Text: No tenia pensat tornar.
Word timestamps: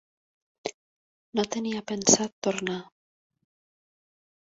No 1.39 1.45
tenia 1.57 1.85
pensat 1.93 2.37
tornar. 2.49 2.83